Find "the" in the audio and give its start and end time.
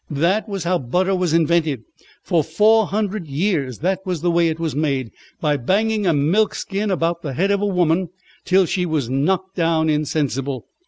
4.21-4.31, 7.21-7.33